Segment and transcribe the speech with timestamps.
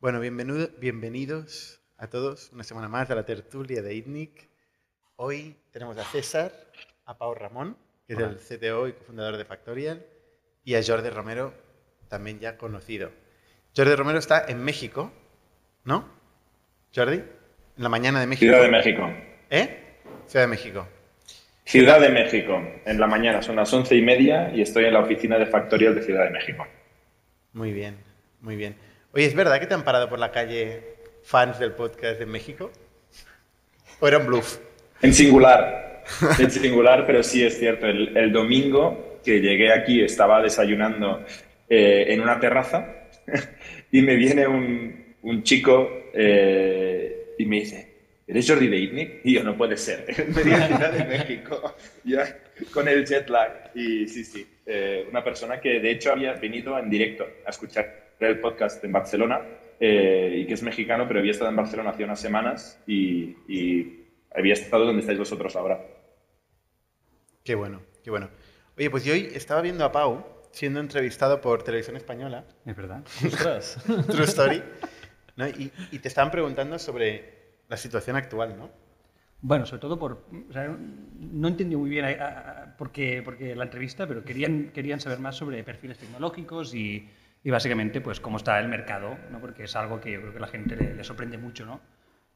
[0.00, 4.48] Bueno, bienvenido, bienvenidos a todos una semana más a la tertulia de ITNIC.
[5.16, 6.52] Hoy tenemos a César,
[7.04, 7.76] a Pau Ramón,
[8.06, 10.06] que es el CTO y cofundador de Factorial,
[10.64, 11.52] y a Jordi Romero,
[12.08, 13.10] también ya conocido.
[13.76, 15.12] Jordi Romero está en México,
[15.84, 16.08] ¿no?
[16.94, 17.26] Jordi, en
[17.76, 18.50] la mañana de México.
[18.50, 19.02] Ciudad de México.
[19.50, 19.98] ¿Eh?
[20.26, 20.86] Ciudad de México.
[21.70, 24.98] Ciudad de México, en la mañana, son las once y media y estoy en la
[24.98, 26.66] oficina de Factorial de Ciudad de México.
[27.52, 27.96] Muy bien,
[28.40, 28.74] muy bien.
[29.12, 30.82] Oye, ¿es verdad que te han parado por la calle
[31.22, 32.72] fans del podcast de México?
[34.00, 34.58] ¿O era un bluff?
[35.00, 36.02] En singular,
[36.40, 37.86] en singular, pero sí es cierto.
[37.86, 41.24] El, domingo que llegué aquí estaba desayunando
[41.68, 42.84] eh, en una terraza
[43.92, 47.89] y me viene un, un chico eh, y me dice,
[48.30, 49.20] ¿eres Jordi de ITNIC?
[49.24, 52.38] Y yo, no puede ser, media ciudad de México, ya,
[52.72, 53.72] con el jet lag.
[53.74, 58.14] Y sí, sí, eh, una persona que de hecho había venido en directo a escuchar
[58.20, 59.40] el podcast en Barcelona
[59.80, 63.96] eh, y que es mexicano, pero había estado en Barcelona hace unas semanas y,
[64.32, 65.84] había estado donde estáis vosotros ahora.
[67.42, 68.30] Qué bueno, qué bueno.
[68.78, 72.44] Oye, pues yo hoy estaba viendo a Pau siendo entrevistado por Televisión Española.
[72.64, 73.02] Es verdad.
[74.06, 74.62] True Story.
[75.58, 77.39] Y, y, te estaban preguntando sobre
[77.70, 78.68] la situación actual, ¿no?
[79.40, 80.24] Bueno, sobre todo por...
[80.50, 82.04] O sea, no entendí muy bien
[82.76, 87.08] por qué, porque la entrevista, pero querían, querían saber más sobre perfiles tecnológicos y,
[87.42, 89.40] y básicamente pues cómo está el mercado, ¿no?
[89.40, 91.80] porque es algo que yo creo que a la gente le, sorprende mucho, ¿no?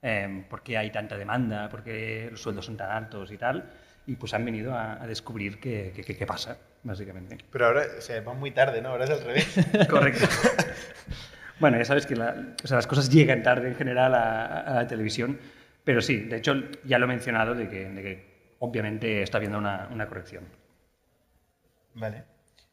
[0.01, 1.69] Eh, ¿Por qué hay tanta demanda?
[1.69, 3.71] ¿Por qué los sueldos son tan altos y tal?
[4.07, 7.39] Y pues han venido a, descubrir qué, qué, pasa, básicamente.
[7.51, 8.91] Pero ahora, o sea, va muy tarde, ¿no?
[8.91, 9.57] Ahora es al revés.
[9.89, 10.27] Correcto.
[11.61, 15.39] bueno, ya sabes que o sea, las cosas llegan tarde en general a, la televisión,
[15.85, 19.59] pero sí, de hecho ya lo he mencionado de que, de que obviamente está habiendo
[19.59, 20.45] una, una corrección.
[21.95, 22.25] Vale.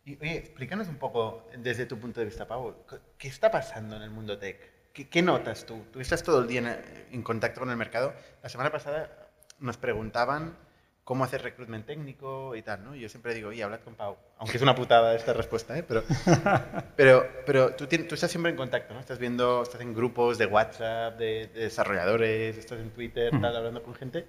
[0.05, 2.85] Y, oye, explícanos un poco, desde tu punto de vista, Pau,
[3.17, 4.81] ¿qué está pasando en el mundo tech?
[4.93, 5.85] ¿Qué, notas tú?
[5.91, 8.13] Tú estás todo el día en, contacto con el mercado.
[8.43, 9.29] La semana pasada
[9.59, 10.57] nos preguntaban
[11.03, 12.95] cómo hacer recruitment técnico y tal, ¿no?
[12.95, 14.17] Yo siempre digo, oye, hablad con Pau.
[14.37, 15.83] Aunque es una putada esta respuesta, ¿eh?
[15.83, 16.03] Pero,
[16.95, 18.99] pero, pero tú, tú, estás siempre en contacto, ¿no?
[18.99, 23.95] Estás viendo, estás en grupos de WhatsApp, de, desarrolladores, estás en Twitter, tal, hablando con
[23.95, 24.27] gente.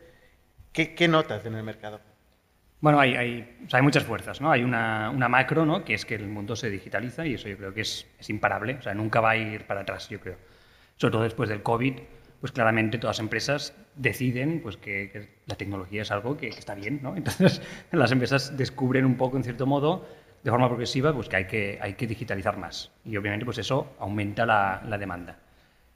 [0.72, 2.00] ¿Qué, ¿Qué notas en el mercado?
[2.80, 4.50] Bueno, hay, hay, hay, muchas fuerzas, ¿no?
[4.50, 5.84] Hay una, una, macro, ¿no?
[5.84, 8.74] Que es que el mundo se digitaliza y eso yo creo que es, es, imparable,
[8.74, 10.36] o sea, nunca va a ir para atrás, yo creo.
[10.96, 11.94] Sobre todo después del COVID,
[12.42, 16.98] pues claramente todas las empresas deciden pues, que, la tecnología es algo que, está bien,
[17.00, 17.16] ¿no?
[17.16, 20.04] Entonces las empresas descubren un poco, en cierto modo,
[20.42, 22.90] de forma progresiva, pues que hay que, hay que digitalizar más.
[23.04, 25.38] Y obviamente pues eso aumenta la, la demanda.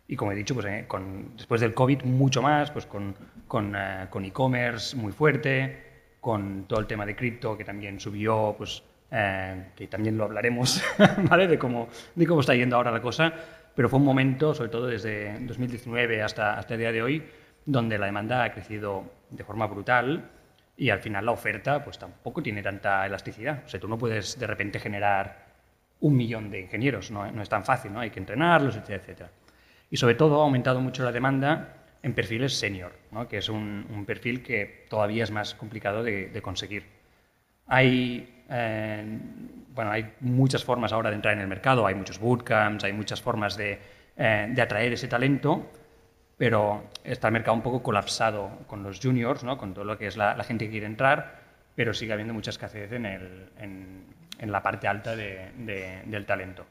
[0.07, 3.17] Y como he dicho, pues, eh, con, después del COVID mucho más, pues con,
[3.49, 5.83] con, eh, e-commerce muy fuerte,
[6.21, 10.83] con todo el tema de cripto que también subió, pues eh, que también lo hablaremos,
[11.29, 11.47] ¿vale?
[11.47, 13.33] De cómo, de cómo está yendo ahora la cosa,
[13.75, 17.23] pero fue un momento, sobre todo desde 2019 hasta, hasta el día de hoy,
[17.65, 20.31] donde la demanda ha crecido de forma brutal
[20.77, 23.63] y al final la oferta pues tampoco tiene tanta elasticidad.
[23.65, 25.47] O sea, tú no puedes de repente generar
[26.01, 28.01] un millón de ingenieros, no, no es tan fácil, ¿no?
[28.01, 29.31] Hay que entrenarlos, etcétera, etcétera.
[29.91, 33.27] Y sobre todo ha aumentado mucho la demanda en perfiles senior, ¿no?
[33.29, 36.85] que es un, perfil que todavía es más complicado de, conseguir.
[37.67, 39.19] Hay, eh,
[39.75, 43.21] bueno, hay muchas formas ahora de entrar en el mercado, hay muchos bootcamps, hay muchas
[43.21, 43.79] formas de,
[44.17, 45.71] eh, de atraer ese talento,
[46.37, 49.57] pero está el mercado un poco colapsado con los juniors, ¿no?
[49.57, 51.41] con todo lo que es la, gente que quiere entrar,
[51.75, 54.05] pero sigue habiendo mucha escasez en, el, en,
[54.39, 55.51] en la parte alta de,
[56.07, 56.67] del talento.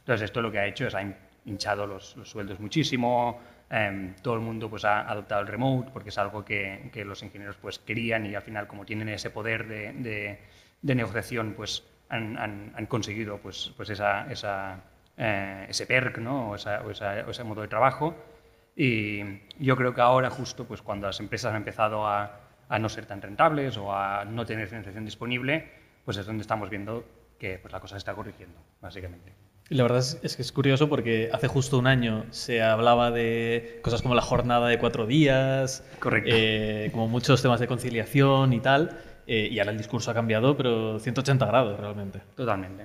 [0.00, 1.02] Entonces, esto lo que ha hecho es ha
[1.44, 3.40] hinchado los, los sueldos muchísimo,
[3.72, 7.22] Em, todo el mundo pues, ha adoptado el remote porque es algo que, que, los
[7.22, 10.40] ingenieros pues, querían y al final como tienen ese poder de,
[10.82, 14.80] de, negociación pues, han, han, conseguido pues, pues esa, esa,
[15.16, 16.50] eh, ese perk ¿no?
[16.50, 18.14] o, esa, o, ese modo de trabajo.
[18.76, 19.22] Y
[19.58, 23.06] yo creo que ahora justo pues, cuando las empresas han empezado a, a no ser
[23.06, 25.68] tan rentables o a no tener financiación disponible,
[26.04, 27.04] pues es donde estamos viendo
[27.38, 29.32] que pues, la cosa se está corrigiendo, básicamente.
[29.70, 34.02] La verdad es, que es curioso porque hace justo un año se hablaba de cosas
[34.02, 35.84] como la jornada de cuatro días,
[36.26, 38.98] eh, como muchos temas de conciliación y tal,
[39.32, 42.20] eh, y ahora el discurso ha cambiado, pero 180 grados realmente.
[42.34, 42.84] Totalmente.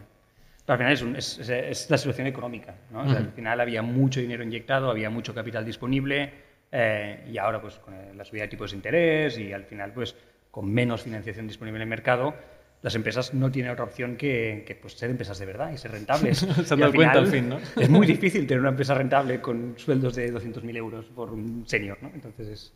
[0.68, 2.76] al final es, es, la situación económica.
[2.92, 3.02] ¿no?
[3.02, 6.32] Al final había mucho dinero inyectado, había mucho capital disponible,
[6.72, 10.16] eh, y ahora pues con la subida de tipos de interés y al final pues
[10.52, 12.36] con menos financiación disponible en el mercado,
[12.84, 16.38] las empresas no tienen otra opción que, pues, ser empresas de verdad y ser rentables.
[16.64, 17.58] Se han dado cuenta al fin, ¿no?
[17.58, 21.98] es muy difícil tener una empresa rentable con sueldos de 200.000 euros por un senior,
[22.04, 22.12] ¿no?
[22.14, 22.74] Entonces es...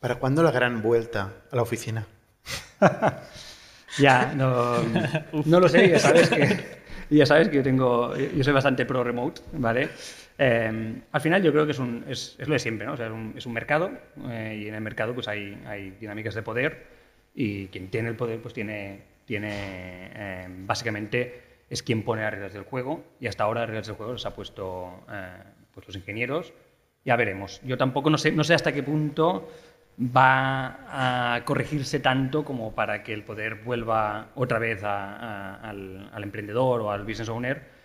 [0.00, 2.06] ¿Para cuándo la gran vuelta a la oficina?
[3.98, 4.82] ya, no,
[5.44, 6.76] no lo sé, ya sabes que
[7.10, 9.88] ya sabes que yo, tengo, yo soy bastante pro remote, ¿vale?
[10.38, 12.94] Eh, al final yo creo que es, un, es, es lo de siempre, ¿no?
[12.94, 13.90] O sea, es, un, es un mercado
[14.28, 16.86] eh, y en el mercado pues hay, hay, dinámicas de poder
[17.34, 19.50] y quien tiene el poder pues tiene, tiene
[20.14, 23.96] eh, básicamente es quien pone las reglas del juego y hasta ahora las reglas del
[23.96, 25.04] juego las ha puesto
[25.74, 26.52] pues los ingenieros.
[27.04, 27.60] Ya veremos.
[27.64, 29.48] Yo tampoco no sé, no sé hasta qué punto
[29.98, 36.82] va a corregirse tanto como para que el poder vuelva otra vez al, al emprendedor
[36.82, 37.76] o al business owner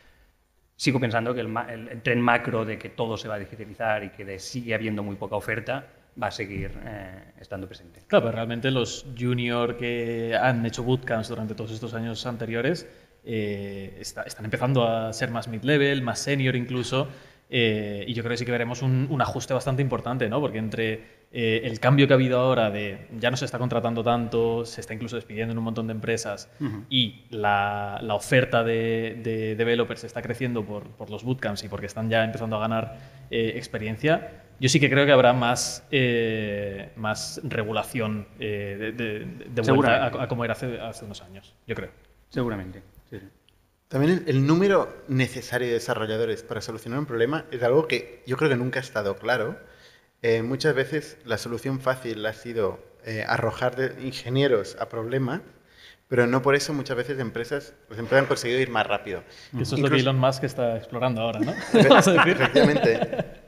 [0.82, 4.40] sigo pensando que el, tren macro de que todo se va a digitalizar y que
[4.40, 5.86] sigue habiendo muy poca oferta
[6.22, 8.02] va a seguir eh, estando presente.
[8.08, 12.88] Claro, pero realmente los junior que han hecho bootcamps durante todos estos años anteriores
[13.24, 17.08] eh, están empezando a ser más mid-level, más senior incluso,
[17.48, 20.42] eh, y yo creo que sí que veremos un, un ajuste bastante importante, ¿no?
[20.42, 24.04] Porque entre eh, el cambio que ha habido ahora de ya no se está contratando
[24.04, 26.50] tanto, se está incluso despidiendo en un montón de empresas
[26.90, 31.86] y la, la, oferta de, de, developers está creciendo por, por, los bootcamps y porque
[31.86, 32.98] están ya empezando a ganar
[33.30, 40.08] eh, experiencia, yo sí que creo que habrá más, eh, más regulación de, de, vuelta
[40.08, 41.92] a, como era hace, hace, unos años, yo creo.
[42.28, 42.84] Seguramente.
[43.88, 48.50] También el, número necesario de desarrolladores para solucionar un problema es algo que yo creo
[48.50, 49.58] que nunca ha estado claro
[50.22, 55.42] eh, muchas veces la solución fácil ha sido eh, arrojar de ingenieros a problemas,
[56.08, 59.24] pero no por eso muchas veces empresas, las empresas han conseguido ir más rápido.
[59.60, 61.52] Eso es lo que Elon Musk está explorando ahora, ¿no?
[61.74, 63.00] Efectivamente.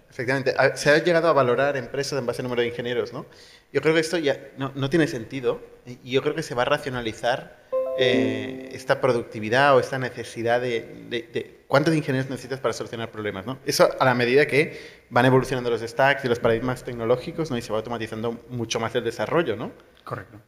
[0.09, 0.55] Efectivamente.
[0.75, 3.25] Se ha llegado a valorar empresas en base al número de ingenieros, ¿no?
[3.71, 6.61] Yo creo que esto ya no, no tiene sentido y yo creo que se va
[6.61, 7.62] a racionalizar
[7.97, 13.45] eh, esta productividad o esta necesidad de, cuántos ingenieros necesitas para solucionar problemas.
[13.45, 13.59] ¿no?
[13.65, 17.57] Eso a la medida que van evolucionando los stacks y los paradigmas tecnológicos ¿no?
[17.57, 19.55] y se va automatizando mucho más el desarrollo.
[19.55, 19.71] ¿no?
[20.03, 20.39] Correcto.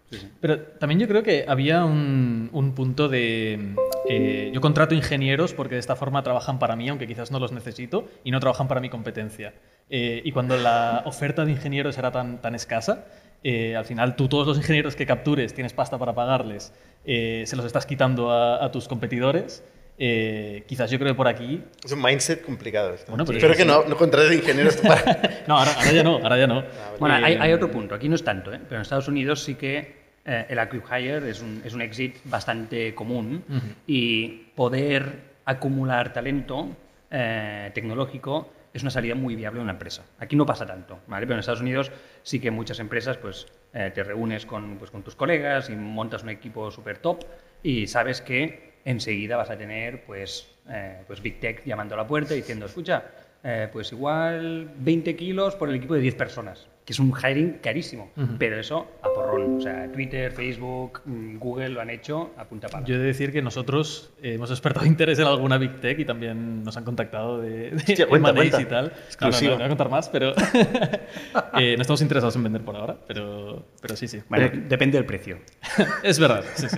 [0.42, 3.76] Pero también yo creo que había un, un punto de...
[4.10, 7.52] Eh, yo contrato ingenieros porque de esta forma trabajan para mí, aunque quizás no los
[7.52, 9.54] necesito, y no trabajan para mi competencia.
[9.90, 13.06] Eh, y cuando la oferta de ingenieros era tan, tan escasa,
[13.48, 16.74] eh, al final tú todos los ingenieros que captures tienes pasta para pagarles,
[17.06, 19.64] eh, se los estás quitando a, tus competidores.
[20.00, 21.62] Eh, quizás yo creo que por aquí...
[21.84, 22.96] Es un mindset complicado.
[23.08, 25.44] Bueno, Espero que no, no contrates ingenieros para...
[25.48, 26.60] no, ahora, ya no, ahora ya no.
[26.62, 27.94] Ah, bueno, hay, hay, otro punto.
[27.94, 29.94] Aquí no es tanto, pero en Estados Unidos sí que
[30.26, 33.44] el acquire es un, es un exit bastante común
[33.86, 36.70] y poder acumular talento
[37.12, 40.04] tecnológico es una salida muy viable de una empresa.
[40.20, 41.26] Aquí no pasa tanto, ¿vale?
[41.26, 41.90] Pero en Estados Unidos
[42.26, 46.24] sí que muchas empresas pues, eh, te reúnes con, pues, con tus colegas y montas
[46.24, 47.24] un equipo súper top
[47.62, 52.08] y sabes que enseguida vas a tener pues, eh, pues Big Tech llamando a la
[52.08, 53.06] puerta diciendo, escucha,
[53.44, 57.58] eh, pues igual 20 kilos por el equipo de 10 personas que es un hiring
[57.64, 59.58] carísimo, pero eso a porrón.
[59.58, 62.86] O sea, Twitter, Facebook, mm, Google lo han hecho a punta pala.
[62.86, 66.64] Yo he de decir que nosotros hemos despertado interés en alguna Big Tech y también
[66.64, 68.94] nos han contactado de, de y tal.
[69.08, 69.52] Exclusivo.
[69.52, 70.34] No, voy a contar más, pero
[71.58, 74.22] eh, no estamos interesados en vender por ahora, pero, pero sí, sí.
[74.68, 75.40] Depende del precio.
[76.04, 76.78] es verdad, sí, sí.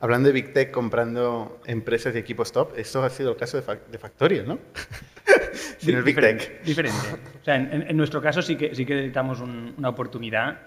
[0.00, 3.78] Hablando de Big Tech comprando empresas y equipos top, esto ha sido el caso de,
[3.90, 4.58] de Factorio, ¿no?
[5.78, 6.62] Sin el Big Tech.
[6.62, 6.98] Diferente.
[7.40, 10.58] O sea, en, nuestro caso sí que, sí que necesitamos una oportunidad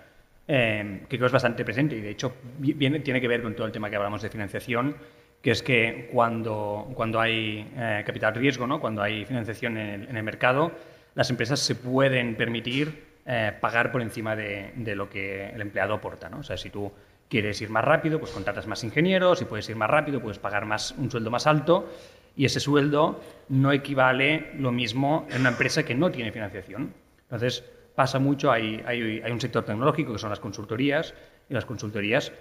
[0.47, 3.67] eh, que creo es bastante presente y de hecho viene, tiene que ver con todo
[3.67, 4.95] el tema que hablamos de financiación,
[5.41, 8.81] que es que cuando, cuando hay eh, capital riesgo, ¿no?
[8.81, 10.71] cuando hay financiación en el, mercado,
[11.15, 15.93] las empresas se pueden permitir eh, pagar por encima de, de, lo que el empleado
[15.93, 16.29] aporta.
[16.29, 16.39] ¿no?
[16.39, 16.91] O sea, si tú
[17.29, 20.65] quieres ir más rápido, pues contratas más ingenieros, si puedes ir más rápido, puedes pagar
[20.65, 21.88] más, un sueldo más alto
[22.35, 26.93] y ese sueldo no equivale lo mismo en una empresa que no tiene financiación.
[27.23, 27.63] Entonces,
[27.95, 31.13] pasa mucho, hay, hay, hay un sector tecnológico que son las consultorías
[31.50, 32.31] y las consultorías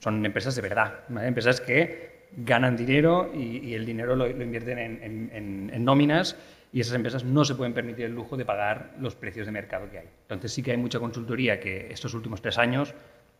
[0.00, 5.70] son empresas de verdad, empresas que ganan dinero y, el dinero lo, invierten en, en,
[5.72, 6.36] en, nóminas
[6.72, 9.90] y esas empresas no se pueden permitir el lujo de pagar los precios de mercado
[9.90, 10.08] que hay.
[10.22, 12.94] Entonces sí que hay mucha consultoría que estos últimos tres años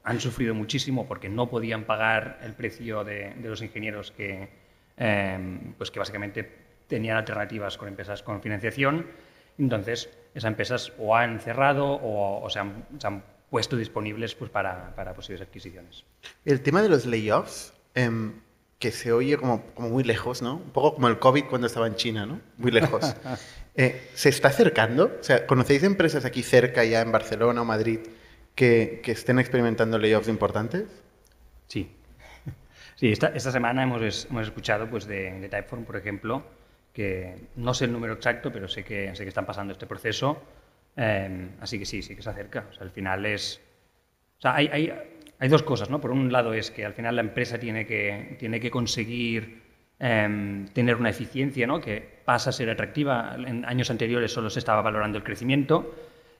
[0.04, 4.48] han sufrido muchísimo porque no podían pagar el precio de, los ingenieros que,
[4.96, 6.50] em, pues que básicamente
[6.86, 9.06] tenían alternativas con empresas con financiación.
[9.58, 15.42] Entonces, esas empresas o han cerrado o, se, han, puesto disponibles pues, para, para, posibles
[15.42, 16.04] adquisiciones.
[16.44, 18.40] El tema de los layoffs, em,
[18.78, 20.56] que se oye como, como, muy lejos, ¿no?
[20.56, 22.40] Un poco como el COVID cuando estaba en China, ¿no?
[22.56, 23.14] Muy lejos.
[23.74, 25.16] Eh, ¿Se está acercando?
[25.18, 28.00] O sea, ¿conocéis empresas aquí cerca, ya en Barcelona o Madrid,
[28.54, 30.84] que, estén experimentando layoffs importantes?
[31.68, 31.90] Sí.
[33.02, 36.44] Sí, esta, esta semana hemos, hemos escuchado pues, de, de, Typeform, por ejemplo,
[36.92, 40.40] que no sé el número exacto, pero sé que, sé que están pasando este proceso.
[40.94, 42.64] Em, así que sí, sí que se acerca.
[42.70, 43.60] O sea, al final es...
[44.38, 44.92] O sea, hay, hay,
[45.36, 46.00] hay dos cosas, ¿no?
[46.00, 49.62] Por un lado es que al final la empresa tiene que, tiene que conseguir
[49.98, 51.80] em, tener una eficiencia, ¿no?
[51.80, 53.34] Que pasa a ser atractiva.
[53.36, 55.92] En años anteriores solo se estaba valorando el crecimiento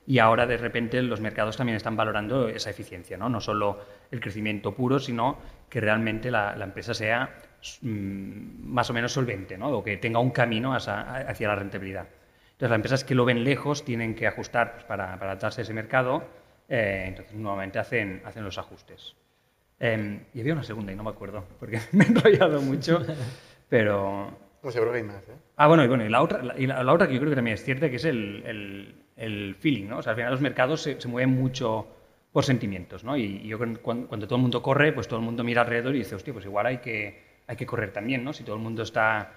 [0.07, 3.81] y ahora de repente los mercados también están valorando esa eficiencia, no, no solo
[4.11, 7.37] el crecimiento puro, sino que realmente la, empresa sea
[7.83, 9.69] mm, más o menos solvente ¿no?
[9.71, 12.07] o que tenga un camino hacia, la rentabilidad.
[12.53, 15.75] Entonces las empresas que lo ven lejos tienen que ajustar para, para adaptarse a ese
[15.75, 16.25] mercado,
[16.69, 19.15] eh, entonces nuevamente hacen, hacen los ajustes.
[19.79, 23.05] Em, y había una segunda y no me acuerdo, porque me he enrollado mucho,
[23.69, 24.52] pero...
[24.63, 25.37] Pues seguro que hay más, ¿eh?
[25.57, 27.55] Ah, bueno, y, bueno, y, la otra, y la, otra que yo creo que también
[27.55, 29.99] es cierta, que es el el feeling, ¿no?
[29.99, 31.87] O sea, al final los mercados se, mueven mucho
[32.33, 33.17] por sentimientos, ¿no?
[33.17, 35.99] Y, yo cuando, cuando, todo el mundo corre, pues todo el mundo mira alrededor y
[35.99, 38.33] dice, hostia, pues igual hay que, hay que correr también, ¿no?
[38.33, 39.33] Si todo el mundo está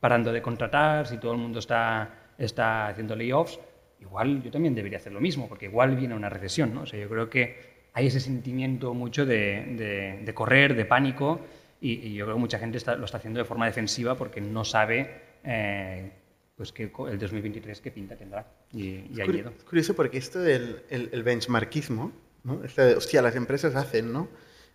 [0.00, 3.58] parando de contratar, si todo el mundo está, está haciendo layoffs,
[4.00, 6.82] igual yo también debería hacer lo mismo, porque igual viene una recesión, ¿no?
[6.82, 11.40] O sea, yo creo que hay ese sentimiento mucho de, de, correr, de pánico,
[11.80, 15.22] y, yo creo que mucha gente lo está haciendo de forma defensiva porque no sabe
[15.44, 16.10] eh,
[16.56, 18.46] pues que el 2023 qué pinta tendrá.
[18.72, 19.52] Y, y hay miedo.
[19.56, 22.12] Es curioso porque esto del el, benchmarkismo,
[22.44, 22.64] ¿no?
[22.64, 24.28] Esta, hostia, las empresas hacen, ¿no?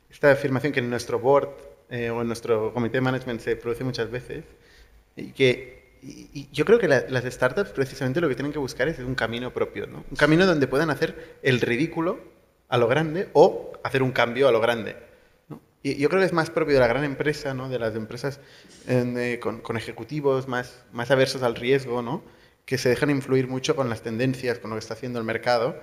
[0.10, 1.50] Esta afirmación que en nuestro board
[1.90, 4.46] eh, o en nuestro comité de management se produce muchas veces
[5.16, 9.00] y que y, yo creo que las startups precisamente lo que tienen que buscar es
[9.00, 10.04] un camino propio, ¿no?
[10.10, 12.20] Un camino donde puedan hacer el ridículo
[12.70, 14.96] a lo grande o hacer un cambio a lo grande.
[15.84, 17.70] Y yo creo que es más propio de la gran empresa, ¿no?
[17.70, 18.40] de las empresas
[18.88, 22.24] eh, con, con, ejecutivos más, más aversos al riesgo, ¿no?
[22.66, 25.76] que se dejan influir mucho con las tendencias, con lo que está haciendo el mercado.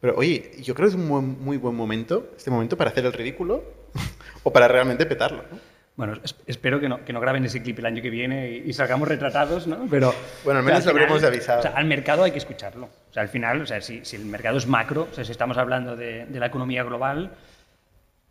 [0.00, 3.12] Pero oye, yo creo que es un muy, buen momento, este momento, para hacer el
[3.12, 3.62] ridículo
[4.42, 5.44] o para realmente petarlo.
[5.50, 5.58] ¿no?
[5.96, 9.06] Bueno, espero que no, que no, graben ese clip el año que viene y, salgamos
[9.06, 9.86] retratados, ¿no?
[9.90, 10.14] Pero,
[10.44, 11.58] bueno, al menos lo habremos avisado.
[11.58, 12.86] O sea, al mercado hay que escucharlo.
[12.86, 15.32] O sea, al final, o sea, si, si el mercado es macro, o sea, si
[15.32, 17.32] estamos hablando de, de la economía global,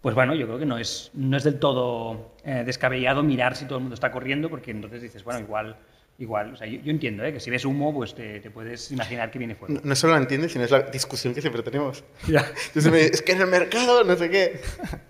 [0.01, 3.65] pues bueno, yo creo que no es, no es del todo eh, descabellado mirar si
[3.65, 5.75] todo el mundo está corriendo, porque entonces dices, bueno, igual,
[6.20, 7.34] igual, o sea, yo, entiendo ¿eh?
[7.34, 9.82] que si ves humo, pues te, puedes imaginar que viene fuego.
[9.84, 12.06] No, solo lo entiendes, sino es la discusión que siempre tenemos.
[12.27, 14.62] Entonces me es que en el mercado, no sé qué.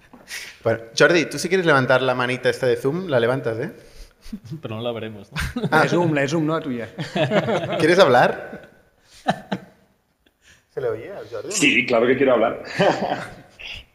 [0.63, 3.71] bueno, Jordi, tú si quieres levantar la manita esta de Zoom, la levantas, ¿eh?
[4.61, 5.37] Pero no la veremos, ¿no?
[5.69, 6.89] Ah, la Zoom, la Zoom, no la tuya.
[7.77, 8.69] ¿Quieres hablar?
[10.73, 11.51] ¿Se le oye a Jordi?
[11.51, 12.63] Sí, claro que quiero hablar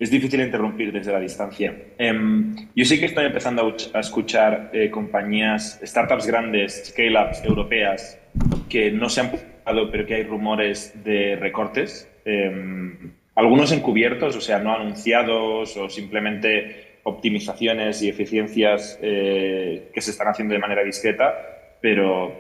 [0.04, 1.75] es difícil interrumpir desde la distancia.
[1.96, 8.20] Em, yo sí que estoy empezando a, escuchar eh, compañías, startups grandes, scale-ups europeas,
[8.68, 12.06] que no se han publicado, pero que hay rumores de recortes.
[12.26, 20.11] Em, algunos encubiertos, o sea, no anunciados o simplemente optimizaciones y eficiencias eh, que se
[20.11, 21.34] están haciendo de manera discreta,
[21.80, 22.30] pero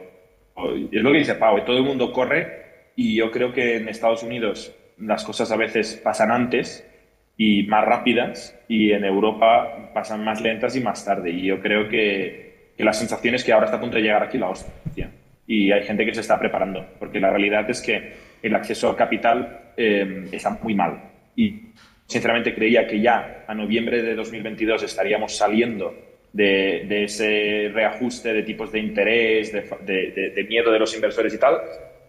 [0.92, 4.22] es lo que dice Pau, todo el mundo corre y yo creo que en Estados
[4.22, 6.86] Unidos las cosas a veces pasan antes
[7.36, 11.30] y más rápidas y en Europa pasan más lentas y más tarde.
[11.30, 14.22] Y yo creo que, que la sensación es que ahora está a punto de llegar
[14.22, 15.10] aquí la hostia.
[15.46, 18.96] Y hay gente que se está preparando, porque la realidad es que el acceso al
[18.96, 21.00] capital eh, está muy mal.
[21.36, 21.70] Y
[22.06, 25.94] sinceramente creía que ya a noviembre de 2022 estaríamos saliendo
[26.32, 31.34] de, de ese reajuste de tipos de interés, de, de, de, miedo de los inversores
[31.34, 31.60] y tal.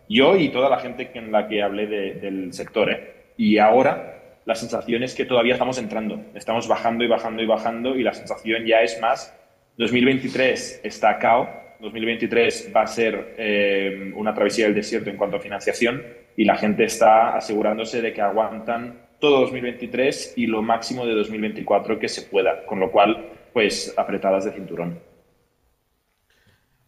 [0.08, 2.92] Yo y toda la gente en la que hablé del sector.
[2.92, 3.14] ¿eh?
[3.38, 4.16] Y ahora
[4.46, 8.14] la sensación es que todavía estamos entrando, estamos bajando y bajando y bajando y la
[8.14, 9.36] sensación ya es más,
[9.78, 11.50] 2023 está cao,
[11.82, 16.02] 2023 va a ser eh, una travesía del desierto en cuanto a financiación
[16.38, 22.00] y la gente está asegurándose de que aguantan todo 2023 y lo máximo de 2024
[22.00, 25.00] que se pueda, con lo cual, pues apretadas de cinturón.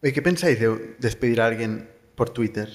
[0.00, 2.68] ¿Qué pensáis de despedir a alguien por Twitter?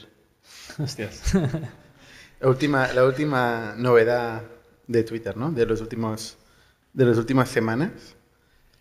[0.78, 1.34] Hostias.
[2.42, 4.42] La última, la última novedad
[4.88, 5.52] de Twitter, ¿no?
[5.52, 6.38] De los últimos
[6.94, 8.16] de las últimas semanas.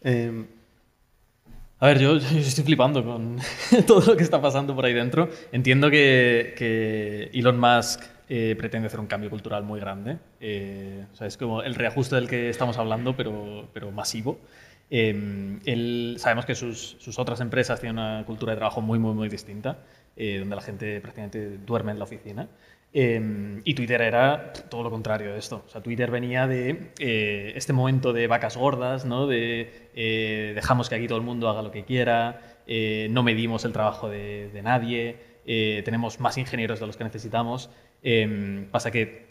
[0.03, 0.47] Em,
[1.79, 3.39] a ver, yo, estoy flipando con
[3.87, 5.29] todo lo que está pasando por ahí dentro.
[5.51, 10.19] Entiendo que, que Elon Musk eh, pretende hacer un cambio cultural muy grande.
[10.41, 14.39] Eh, o sea, es como el reajuste del que estamos hablando, pero, pero masivo.
[14.91, 19.15] Eh, él, sabemos que sus, sus, otras empresas tienen una cultura de trabajo muy, muy,
[19.15, 19.79] muy distinta,
[20.17, 22.49] eh, donde la gente prácticamente duerme en la oficina.
[22.95, 25.65] Em, y Twitter era todo lo contrario de esto.
[25.67, 29.27] O sea, Twitter venía de eh, este momento de vacas gordas, ¿no?
[29.27, 33.65] de eh, dejamos que aquí todo el mundo haga lo que quiera, eh, no medimos
[33.65, 35.17] el trabajo de, nadie,
[35.85, 37.71] tenemos más ingenieros de los que necesitamos.
[38.03, 39.27] Em, pasa que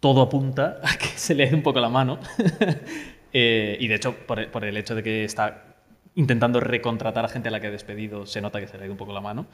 [0.00, 2.18] todo apunta a que se le dé un poco la mano.
[3.32, 5.76] y de hecho, por, por, el hecho de que está
[6.16, 8.90] intentando recontratar a gente a la que ha despedido, se nota que se le da
[8.90, 9.46] un poco la mano.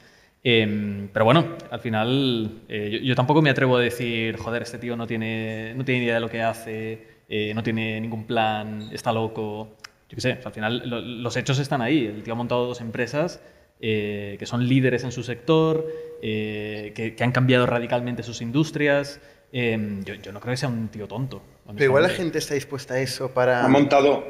[0.44, 4.96] Em, pero bueno, al final eh, yo, tampoco me atrevo a decir, joder, este tío
[4.96, 9.12] no tiene, no tiene idea de lo que hace, eh, no tiene ningún plan, está
[9.12, 9.76] loco.
[10.08, 12.06] Yo qué sé, al final los hechos están ahí.
[12.06, 13.40] El tío ha montado dos empresas
[13.84, 15.84] eh, que son líderes en su sector,
[16.22, 19.20] eh, que, han cambiado radicalmente sus industrias.
[19.50, 21.42] Em, yo, no creo que sea un tío tonto.
[21.66, 23.64] Pero igual la gente está dispuesta a eso para...
[23.64, 24.24] Ha montado,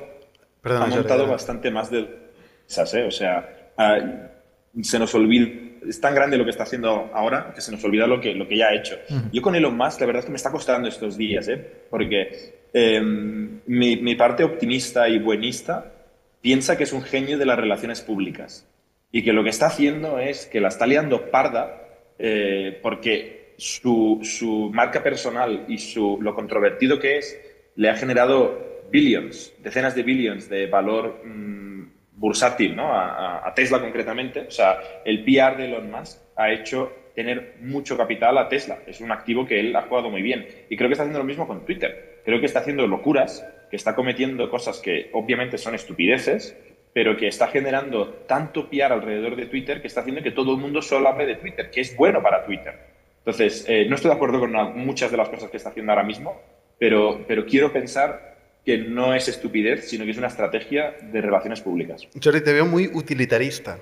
[0.64, 2.08] ha montado bastante más de
[3.06, 3.98] O sea, ah,
[4.80, 5.46] se nos olvida
[5.88, 8.46] es tan grande lo que está haciendo ahora que se nos olvida lo que, lo
[8.46, 8.96] que ya ha hecho.
[9.32, 11.64] Yo con Elon Musk, la verdad es que me está costando estos días, ¿eh?
[11.90, 15.92] porque em, mi, mi, parte optimista y buenista
[16.40, 18.66] piensa que es un genio de las relaciones públicas
[19.10, 21.82] y que lo que está haciendo es que la está liando parda
[22.18, 27.38] eh, porque su, su, marca personal y su, lo controvertido que es
[27.76, 31.22] le ha generado billions, decenas de billions de valor.
[31.24, 32.92] Mm, bursátil, ¿no?
[32.92, 34.40] A, Tesla concretamente.
[34.40, 38.78] O sea, el PR de Elon Musk ha hecho tener mucho capital a Tesla.
[38.86, 40.46] Es un activo que él ha jugado muy bien.
[40.70, 42.20] Y creo que está haciendo lo mismo con Twitter.
[42.24, 46.56] Creo que está haciendo locuras, que está cometiendo cosas que obviamente son estupideces,
[46.94, 50.58] pero que está generando tanto PR alrededor de Twitter que está haciendo que todo el
[50.58, 52.74] mundo solo hable de Twitter, que es bueno para Twitter.
[53.18, 56.04] Entonces, eh, no estoy de acuerdo con muchas de las cosas que está haciendo ahora
[56.04, 56.40] mismo,
[56.78, 58.31] pero, pero quiero pensar
[58.64, 62.06] que no es estupidez, sino que es una estrategia de relaciones públicas.
[62.22, 63.78] Jordi, te veo muy utilitarista.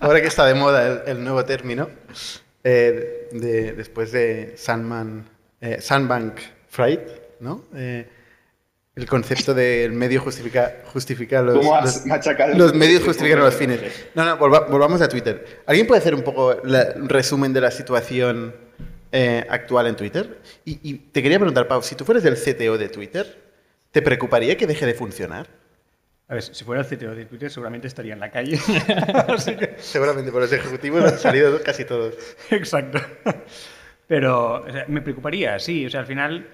[0.00, 1.88] Ahora que está de moda el, nuevo término,
[2.62, 5.24] eh, de, después de Sandman,
[5.60, 6.38] eh, Sandbank
[6.68, 7.00] Fright,
[7.40, 7.64] ¿no?
[7.74, 8.06] Eh,
[8.96, 11.64] el concepto del medio justifica, justifica los,
[12.54, 13.80] los, medios justifican los fines.
[14.14, 15.62] No, no, volvamos a Twitter.
[15.66, 18.54] ¿Alguien puede hacer un poco un resumen de la situación
[19.48, 20.38] actual en Twitter?
[20.64, 23.43] Y, y, te quería preguntar, Pau, si tú fueras el CTO de Twitter,
[23.94, 25.46] ¿Te preocuparía que deje de funcionar?
[26.26, 28.56] A ver, si fuera el CTO de Twitter seguramente estaría en la calle.
[29.78, 32.16] Seguramente, por los ejecutivos han salido casi todos.
[32.50, 32.98] Exacto.
[34.08, 35.86] Pero me preocuparía, sí.
[35.86, 36.44] O sea, al final,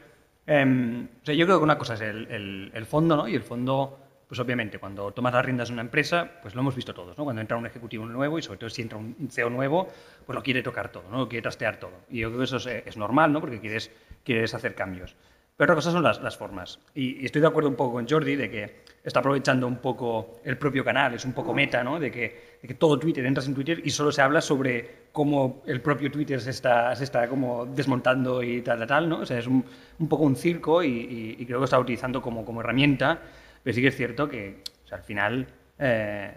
[0.46, 3.26] em, o sea, yo creo que una cosa es el, el, fondo, ¿no?
[3.26, 6.76] Y el fondo, pues obviamente, cuando tomas las riendas de una empresa, pues lo hemos
[6.76, 7.24] visto todos, ¿no?
[7.24, 9.88] Cuando entra un ejecutivo nuevo y sobre todo si entra un CEO nuevo,
[10.26, 11.20] pues lo quiere tocar todo, ¿no?
[11.20, 12.02] Lo quiere trastear todo.
[12.10, 13.40] Y yo creo que eso es, es normal, ¿no?
[13.40, 13.90] Porque quieres,
[14.24, 15.16] quieres hacer cambios.
[15.60, 16.78] Pero otra cosa son las, las formas.
[16.94, 20.56] Y, estoy de acuerdo un poco con Jordi de que está aprovechando un poco el
[20.56, 22.00] propio canal, es un poco meta, ¿no?
[22.00, 25.62] De que, de que todo Twitter, entras en Twitter y solo se habla sobre cómo
[25.66, 29.18] el propio Twitter se está, se está como desmontando y tal, tal, tal, ¿no?
[29.18, 29.62] O sea, es un,
[29.98, 33.20] un poco un circo y, y, creo que está utilizando como, como herramienta,
[33.62, 35.46] pero sí que es cierto que o sea, al final...
[35.78, 36.32] Eh,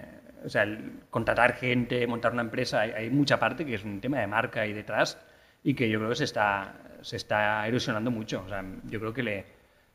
[0.46, 4.02] o sea, el contratar gente, montar una empresa, hay, hay, mucha parte que es un
[4.02, 5.18] tema de marca y detrás
[5.64, 8.44] y que yo creo que se está, se está erosionando mucho.
[8.46, 9.46] O sea, yo creo que le,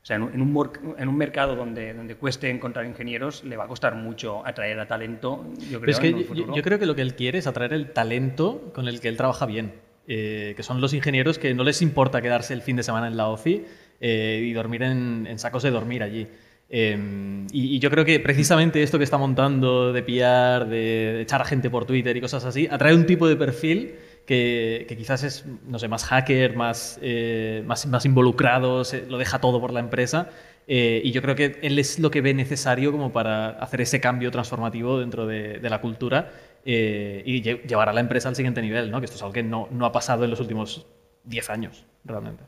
[0.03, 3.69] o sea, en, un, en, un, mercado donde, donde cueste encontrar ingenieros, le va a
[3.69, 5.45] costar mucho atraer a talento.
[5.71, 8.89] Yo creo, que yo, creo que lo que él quiere es atraer el talento con
[8.89, 9.75] el que él trabaja bien.
[10.11, 13.19] Eh, que son los ingenieros que no les importa quedarse el fin de semana en
[13.19, 13.67] la OFI
[14.01, 16.27] eh, y dormir en, sacos de dormir allí.
[16.71, 21.45] Em, y, yo creo que precisamente esto que está montando de pillar, de echar a
[21.45, 23.97] gente por Twitter y cosas así, atrae un tipo de perfil
[24.29, 29.59] que, quizás es, no sé, más hacker, más, eh, más, más, involucrado, lo deja todo
[29.59, 30.29] por la empresa.
[30.67, 34.03] Eh, y yo creo que él es lo que ve necesario como para hacer ese
[34.03, 36.31] cambio transformativo dentro de, la cultura
[36.67, 39.01] eh, y llevar a la empresa al siguiente nivel, ¿no?
[39.01, 40.87] que esto es algo que no, no ha pasado en los últimos
[41.25, 42.45] 10 años, realmente.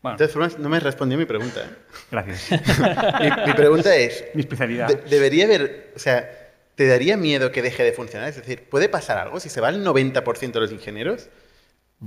[0.00, 0.16] Bueno.
[0.16, 1.68] De todas formas, no me respondió mi pregunta.
[2.12, 2.62] Gracias.
[3.46, 4.24] mi, pregunta es...
[4.34, 4.88] Mi especialidad.
[5.10, 5.92] debería haber...
[5.96, 6.47] O sea,
[6.78, 8.28] ¿te daría miedo que deje de funcionar?
[8.28, 11.28] Es decir, ¿puede pasar algo si se va el 90% de los ingenieros?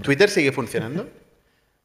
[0.02, 1.10] ¿Twitter sigue funcionando?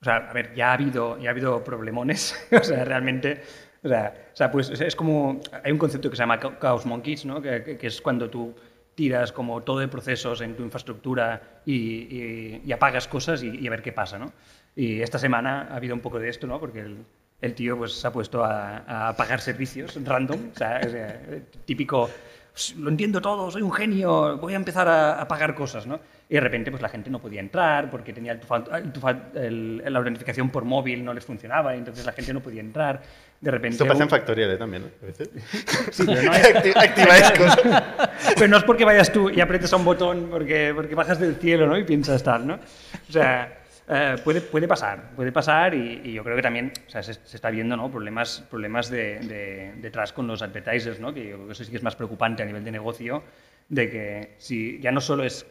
[0.01, 2.37] O sea, a ver, ya ha habido, ya ha habido problemones.
[2.53, 3.42] o sea, realmente.
[3.83, 5.40] O sea, o sea, pues es como.
[5.64, 7.42] Hay un concepto que se llama Chaos Monkeys, ¿no?
[7.42, 8.55] Que, que es cuando tú
[8.94, 13.83] tiras como todo de procesos en tu infraestructura y, y, apagas cosas y, a ver
[13.83, 14.33] qué pasa, ¿no?
[14.77, 16.61] Y esta semana ha habido un poco de esto, ¿no?
[16.61, 16.99] Porque el,
[17.40, 21.42] el tío pues, se ha puesto a, a apagar servicios random, o sea, es, eh,
[21.64, 22.09] típico
[22.79, 26.01] lo entiendo todo, soy un genio, voy a empezar a, pagar cosas, ¿no?
[26.29, 30.64] Y de repente pues la gente no podía entrar porque tenía el, la autentificación por
[30.64, 33.03] móvil no les funcionaba y entonces la gente no podía entrar.
[33.40, 33.75] De repente...
[33.75, 34.88] Esto pasa en Factorial también, ¿no?
[35.03, 35.29] A veces.
[35.92, 36.77] Sí, pero no es...
[36.77, 37.61] Activa cosas.
[38.35, 41.37] pero no es porque vayas tú y apretes a un botón porque, porque bajas del
[41.37, 41.77] cielo, ¿no?
[41.77, 42.55] Y piensas tal, ¿no?
[42.55, 43.65] O sea...
[43.88, 47.88] Eh, puede, puede pasar, puede pasar y, yo creo que también se, está viendo ¿no?
[47.90, 51.14] problemas, problemas de, detrás con los advertisers, ¿no?
[51.14, 53.22] que yo creo que eso sí que es más preocupante a nivel de negocio,
[53.68, 55.46] de que si ya no solo es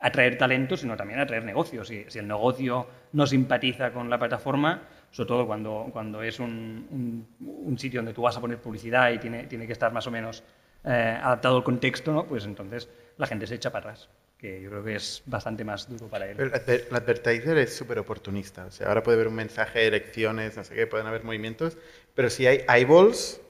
[0.00, 1.88] atraer talento, sino también atraer negocios.
[1.88, 7.26] Si, si el negocio no simpatiza con la plataforma, sobre todo cuando, cuando es un,
[7.40, 10.10] un, sitio donde tú vas a poner publicidad y tiene, tiene que estar más o
[10.10, 10.42] menos
[10.84, 12.26] eh, adaptado al contexto, ¿no?
[12.26, 14.08] pues entonces la gente se echa para atrás.
[14.38, 16.38] Que yo creo que es bastante más duro para él.
[16.38, 18.66] el advertiser es súper oportunista.
[18.66, 21.76] O sea, ahora puede haber un mensaje de elecciones, no sé qué, pueden haber movimientos,
[22.14, 23.40] pero si hay eyeballs,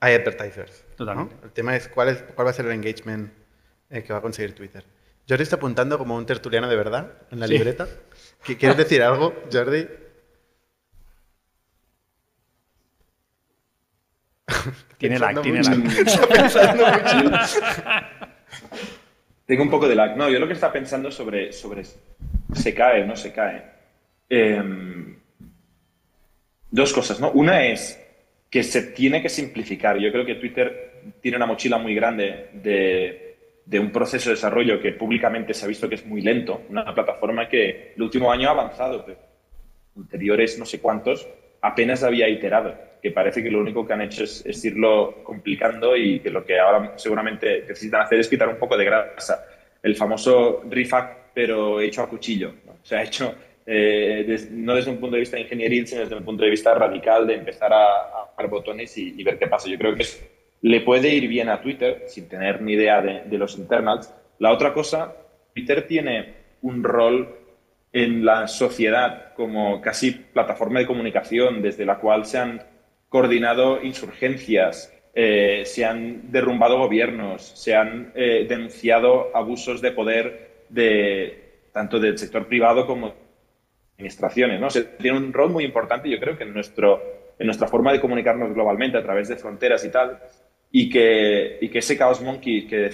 [0.00, 0.84] hay advertisers.
[0.96, 1.36] Totalmente.
[1.44, 3.32] El tema es cuál, es cuál va a ser el engagement
[3.90, 4.84] eh, que va a conseguir Twitter.
[5.28, 7.86] Jordi está apuntando como un tertuliano de verdad en la libreta.
[8.44, 9.86] ¿Quieres decir algo, Jordi?
[14.98, 15.78] Tiene lag, tiene lag.
[19.46, 20.16] Tengo un poco de lag.
[20.16, 23.62] No, yo lo que está pensando sobre, sobre se cae o no se cae.
[24.28, 25.16] Em,
[26.70, 27.30] dos cosas, ¿no?
[27.32, 28.00] Una es
[28.50, 29.98] que se tiene que simplificar.
[29.98, 34.80] Yo creo que Twitter tiene una mochila muy grande de, de, un proceso de desarrollo
[34.80, 36.62] que públicamente se ha visto que es muy lento.
[36.70, 39.18] Una plataforma que el último año ha avanzado, pero
[39.96, 41.28] anteriores no sé cuántos
[41.64, 46.20] apenas había iterado que parece que lo único que han hecho es, irlo complicando y
[46.20, 49.44] que lo que ahora seguramente necesitan hacer es quitar un poco de grasa.
[49.82, 52.54] El famoso RIFAC, pero hecho a cuchillo.
[52.64, 52.72] ¿no?
[52.72, 53.34] O sea, hecho
[53.66, 57.26] eh, no desde un punto de vista ingenieril, sino desde un punto de vista radical
[57.26, 59.68] de empezar a, a botones y, ver qué pasa.
[59.68, 60.06] Yo creo que
[60.62, 64.14] le puede ir bien a Twitter, sin tener ni idea de, de los internals.
[64.38, 65.14] La otra cosa,
[65.54, 67.43] Twitter tiene un rol
[67.94, 72.60] en la sociedad como casi plataforma de comunicación desde la cual se han
[73.08, 81.68] coordinado insurgencias, eh, se han derrumbado gobiernos, se han eh, denunciado abusos de poder de,
[81.72, 83.14] tanto del sector privado como
[83.92, 84.60] administraciones.
[84.60, 84.66] ¿no?
[84.98, 87.00] tiene un rol muy importante, yo creo que en, nuestro,
[87.38, 90.18] en nuestra forma de comunicarnos globalmente a través de fronteras y tal,
[90.72, 92.90] y que, y que ese Chaos Monkey que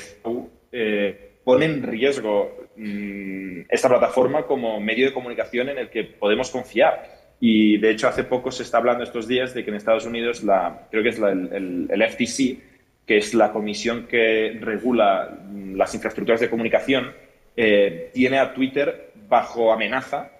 [0.73, 6.51] eh, pone en riesgo mm, esta plataforma como medio de comunicación en el que podemos
[6.51, 7.21] confiar.
[7.41, 10.43] Y de hecho, hace poco se está hablando estos días de que en Estados Unidos,
[10.45, 15.39] la, creo que es el, FTC, que es la comisión que regula
[15.75, 17.13] las infraestructuras de comunicación,
[17.57, 20.31] eh, tiene a Twitter bajo amenaza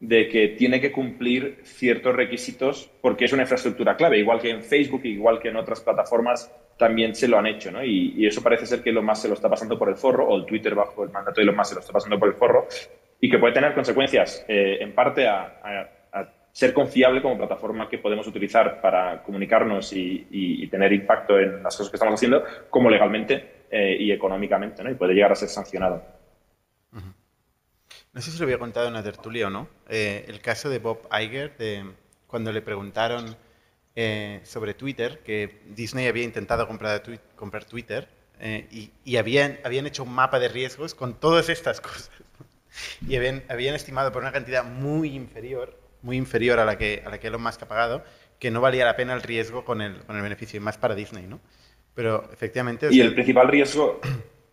[0.00, 4.62] de que tiene que cumplir ciertos requisitos porque es una infraestructura clave, igual que en
[4.62, 7.84] Facebook, igual que en otras plataformas también se lo han hecho, ¿no?
[7.84, 10.36] Y, eso parece ser que lo más se lo está pasando por el forro, o
[10.36, 12.66] el Twitter bajo el mandato de lo más se lo está pasando por el forro,
[13.20, 16.00] y que puede tener consecuencias eh, en parte a
[16.52, 21.90] ser confiable como plataforma que podemos utilizar para comunicarnos y, tener impacto en las cosas
[21.90, 24.90] que estamos haciendo, como legalmente eh, y económicamente, ¿no?
[24.90, 26.02] Y puede llegar a ser sancionado.
[28.12, 29.68] No sé si lo había contado en la tertulia o no.
[29.88, 31.84] Eh, el caso de Bob Iger, de
[32.26, 33.36] cuando le preguntaron
[33.96, 37.02] eh, sobre Twitter, que Disney había intentado comprar,
[37.36, 38.08] comprar Twitter
[38.70, 42.10] y, y, habían, habían hecho un mapa de riesgos con todas estas cosas.
[43.06, 47.10] Y habían, habían estimado por una cantidad muy inferior muy inferior a la que, a
[47.10, 48.04] la que Elon Musk ha pagado,
[48.38, 50.94] que no valía la pena el riesgo con el, con el beneficio, y más para
[50.94, 51.40] Disney, ¿no?
[51.94, 52.88] Pero efectivamente...
[52.90, 54.00] Y el principal riesgo...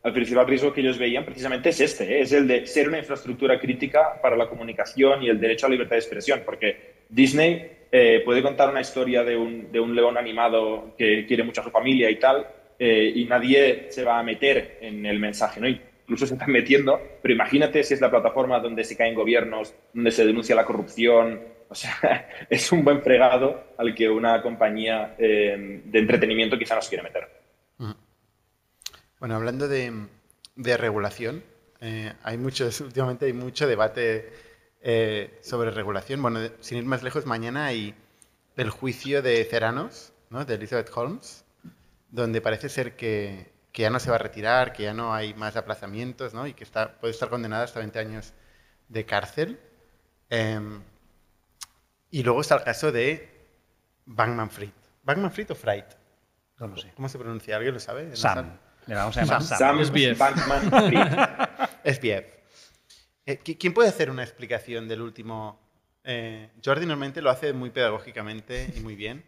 [0.04, 2.22] El principal riesgo que ellos veían precisamente es este, ¿eh?
[2.22, 5.74] es el de ser una infraestructura crítica para la comunicación y el derecho a la
[5.74, 10.18] libertad de expresión, porque Disney eh, puede contar una historia de un, de un, león
[10.18, 12.48] animado que quiere mucho a su familia y tal,
[12.80, 15.68] eh, y nadie se va a meter en el mensaje, ¿no?
[15.68, 20.12] incluso se están metiendo, pero imagínate si es la plataforma donde se caen gobiernos, donde
[20.12, 21.42] se denuncia la corrupción.
[21.68, 26.88] O sea, es un buen fregado al que una compañía eh, de entretenimiento quizá nos
[26.88, 27.28] quiere meter.
[29.20, 31.44] Bueno, hablando de, regulación,
[31.82, 34.30] eh, hay muchos, últimamente hay mucho debate
[34.88, 36.22] eh, sobre regulación.
[36.22, 37.94] Bueno, sin ir más lejos, mañana hay
[38.56, 40.46] el juicio de Ceranos, ¿no?
[40.46, 41.46] de Elizabeth Holmes,
[42.10, 45.36] donde parece ser que que ya no se va a retirar, que ya no hay
[45.36, 46.48] más aplazamientos, ¿no?
[46.48, 48.34] Y que está, puede estar condenada hasta 20 años
[48.90, 49.60] de cárcel.
[50.32, 50.82] Em,
[52.10, 53.30] y luego está el caso de
[54.08, 54.72] Bankman Fried.
[55.04, 55.84] ¿Bankman Fried o Fried?
[56.58, 56.92] No lo sé.
[56.96, 57.56] ¿Cómo se pronuncia?
[57.56, 58.16] ¿Alguien lo sabe?
[58.16, 58.58] Sam.
[58.88, 59.60] Le vamos a llamar Sam.
[59.60, 60.18] Sam, SBF.
[60.18, 61.94] Bankman Fried.
[61.94, 62.04] SBF.
[62.04, 62.37] Eh,
[63.60, 65.60] ¿Quién puede hacer una explicación del último?
[66.04, 69.24] Eh, Jordi normalmente lo hace muy pedagógicamente y muy bien.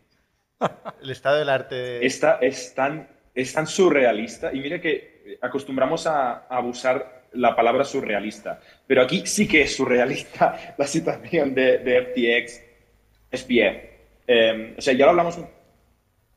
[1.02, 2.06] El estado del arte.
[2.06, 3.08] Esta es tan
[3.42, 4.54] es tan surrealista.
[4.54, 10.76] Y mire que acostumbramos a, abusar la palabra surrealista, pero aquí sí que es surrealista
[10.78, 12.62] la situación de, FTX,
[13.32, 13.90] SPF.
[14.26, 15.48] Em, o sea, ya lo hablamos un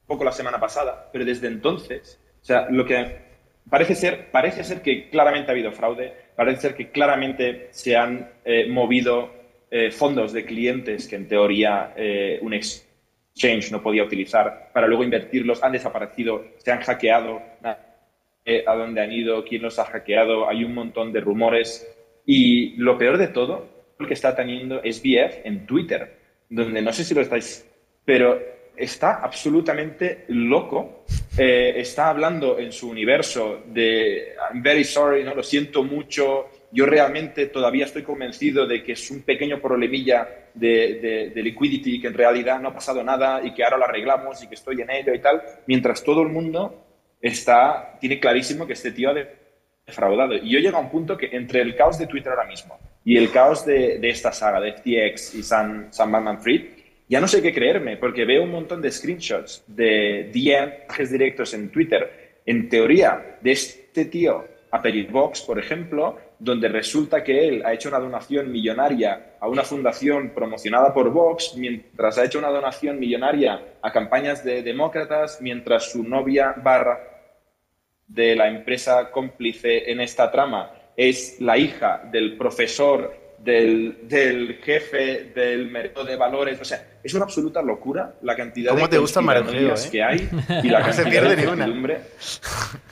[0.07, 3.33] poco la semana pasada, pero desde entonces, o sea, lo que
[3.71, 8.31] parece ser, parece ser que claramente ha habido fraude, parece ser que claramente se han
[8.45, 9.33] eh, movido
[9.71, 12.87] eh, fondos de clientes que en teoría eh, un ex
[13.35, 17.41] Change no podía utilizar para luego invertirlos, han desaparecido, se han hackeado,
[18.45, 21.89] eh, a dónde han ido, quién los ha hackeado, hay un montón de rumores.
[22.27, 23.69] Y lo peor de todo,
[23.99, 26.19] lo que está teniendo es BF en Twitter,
[26.49, 27.69] donde no sé si lo estáis,
[28.05, 28.39] pero
[28.77, 31.05] está absolutamente loco
[31.39, 36.87] eh, está hablando en su universo de I'm very sorry, no lo siento mucho, yo
[36.87, 42.15] realmente todavía estoy convencido de que es un pequeño problemilla de, de, liquidity, que en
[42.15, 45.15] realidad no ha pasado nada y que ahora lo arreglamos y que estoy en ello
[45.15, 46.85] y tal, mientras todo el mundo
[47.21, 49.15] está, tiene clarísimo que este tío ha
[49.87, 50.35] defraudado.
[50.35, 53.17] Y yo llego a un punto que entre el caos de Twitter ahora mismo y
[53.17, 56.82] el caos de, de esta saga de FTX y Sam, Sam Bankman-Fried,
[57.13, 61.69] ya no sé qué creerme, porque veo un montón de screenshots de DM, directos en
[61.69, 67.75] Twitter, en teoría, de este tío a Peribox, por ejemplo, donde resulta que él ha
[67.75, 72.99] hecho una donación millonaria a una fundación promocionada por Vox, mientras ha hecho una donación
[72.99, 76.99] millonaria a campañas de demócratas, mientras su novia barra
[78.07, 85.71] de la empresa cómplice en esta trama es la hija del profesor del, jefe del
[85.71, 86.61] mercado de valores.
[86.61, 89.75] O sea, es una absoluta locura la cantidad de te gusta eh?
[89.91, 90.29] que hay
[90.63, 92.01] y la cantidad de incertidumbre.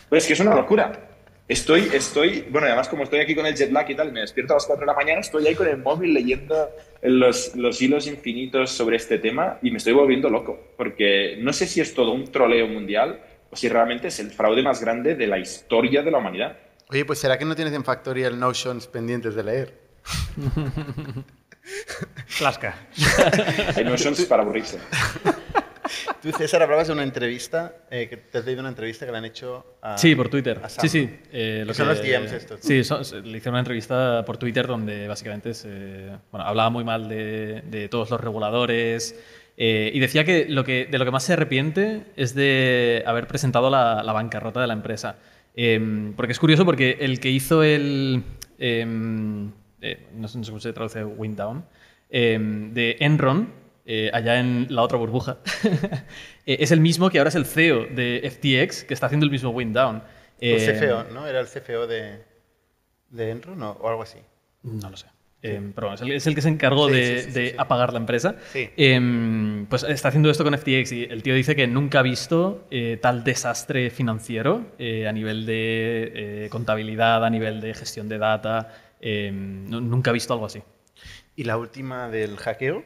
[0.09, 1.07] Pues es que es una locura.
[1.47, 4.53] Estoy, estoy, bueno, además como estoy aquí con el jet lag y tal, me despierto
[4.53, 6.71] a las 4 de la mañana, estoy ahí con el móvil leyendo
[7.03, 11.67] los, los hilos infinitos sobre este tema y me estoy volviendo loco, porque no sé
[11.67, 15.27] si es todo un troleo mundial o si realmente es el fraude más grande de
[15.27, 16.57] la historia de la humanidad.
[16.89, 19.90] Oye, pues ¿será que no tienes en Factorial Notions pendientes de leer?
[22.39, 22.75] Clasca.
[23.85, 24.79] Notions para aburrirse.
[26.23, 29.19] Tú, César, hablabas de una entrevista, eh, que te has leído una entrevista que le
[29.19, 30.61] han hecho a Sí, por Twitter.
[30.69, 31.19] Sí, sí.
[31.33, 32.61] Eh, son los DMs estos.
[32.61, 37.63] Sí, le hicieron una entrevista por Twitter donde básicamente se, bueno, hablaba muy mal de,
[37.67, 39.17] de todos los reguladores
[39.57, 43.27] eh, y decía que, lo que de lo que más se arrepiente es de haber
[43.27, 45.17] presentado la, la bancarrota de la empresa.
[45.55, 48.23] Em, porque es curioso porque el que hizo el...
[49.81, 51.65] Em, eh, no sé cómo se traduce Wind Down,
[52.11, 53.53] em, de Enron,
[53.87, 55.39] eh, allá en la otra burbuja,
[56.47, 59.33] eh, es el mismo que ahora es el CEO de FTX, que está haciendo el
[59.33, 60.03] mismo Wind Down.
[60.41, 61.27] el CFO, ¿no?
[61.27, 62.23] ¿Era el CFO de,
[63.11, 64.19] de Enron o, algo así?
[64.63, 65.07] No lo sé.
[65.41, 68.37] pero es el, que se encargó de, apagar la empresa.
[69.69, 72.69] pues está haciendo esto con FTX y el tío dice que nunca ha visto
[73.01, 78.69] tal desastre financiero a nivel de contabilidad, a nivel de gestión de data.
[79.01, 80.63] Em, nunca he visto algo así.
[81.37, 82.85] ¿Y la última del hackeo?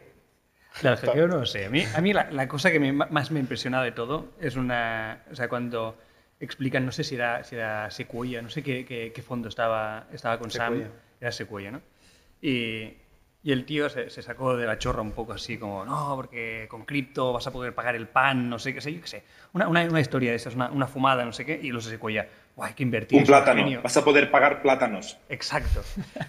[0.82, 1.66] del hackeo no sé.
[1.66, 5.24] A mí, a mí la, cosa que más me impresiona de todo es una...
[5.30, 5.98] O sea, cuando
[6.40, 10.38] explican, no sé si era, si era Sequoia, no sé qué, qué, fondo estaba, estaba
[10.38, 10.84] con Sam.
[11.20, 11.80] Era Sequoia, ¿no?
[12.40, 12.92] Y,
[13.44, 16.86] y el tío se, sacó de la chorra un poco así, como, no, porque con
[16.86, 19.22] cripto vas a poder pagar el pan, no sé qué sé, yo qué sé.
[19.52, 22.26] Una, una, una historia de esas, una, una, fumada, no sé qué, y los Sequoia,
[22.58, 23.18] hay que invertir.
[23.18, 25.18] Un plátano, vas a poder pagar plátanos.
[25.28, 25.82] Exacto,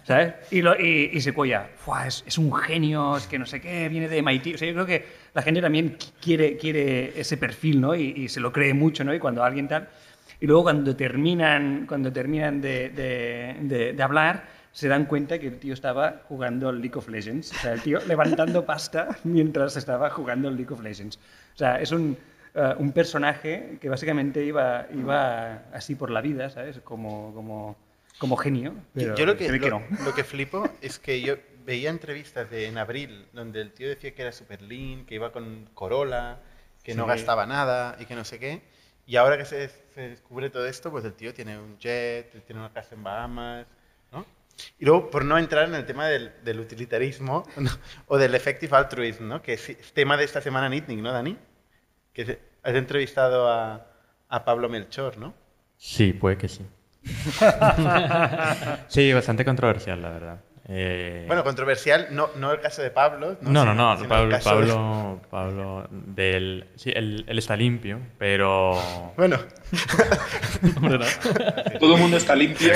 [0.03, 0.33] ¿sabes?
[0.49, 1.69] Y, lo, y, y Sequoia,
[2.05, 4.55] es, es, un genio, es que no sé qué, viene de MIT.
[4.55, 7.95] O sea, yo creo que la gente también quiere, quiere ese perfil, ¿no?
[7.95, 9.13] Y, y se lo cree mucho, ¿no?
[9.13, 9.87] Y cuando alguien tal...
[10.39, 15.47] Y luego cuando terminan, cuando terminan de, de, de, de hablar se dan cuenta que
[15.47, 17.53] el tío estaba jugando al League of Legends.
[17.53, 21.15] O sea, el tío levantando pasta mientras estaba jugando al League of Legends.
[21.15, 22.17] O sea, es un,
[22.55, 26.79] eh, un personaje que básicamente iba, iba así por la vida, ¿sabes?
[26.79, 27.75] Como, como,
[28.17, 28.73] como genio.
[28.93, 33.27] Pero yo lo que, lo, que flipo es que yo veía entrevistas de, en abril
[33.33, 36.39] donde el tío decía que era super lean, que iba con Corolla,
[36.83, 38.61] que no gastaba nada y que no sé qué.
[39.05, 42.61] Y ahora que se, se, descubre todo esto, pues el tío tiene un jet, tiene
[42.61, 43.67] una casa en Bahamas,
[44.79, 47.45] y luego, por no entrar en el tema del, del utilitarismo
[48.07, 49.41] o del effective altruism, ¿no?
[49.41, 51.37] que es tema de esta semana en ¿no, Dani?
[52.15, 53.85] Que has entrevistado a,
[54.29, 55.35] a Pablo Melchor, ¿no?
[55.77, 56.65] Sí, puede que sí.
[58.87, 60.39] sí, bastante controversial, la verdad.
[60.67, 63.37] Eh, bueno, controversial, no, no el caso de Pablo.
[63.41, 69.13] No, no, no, Pablo, Pablo, Pablo, del, sí, él, él, está limpio, pero...
[69.15, 69.37] Bueno.
[71.79, 72.71] todo el mundo está limpio.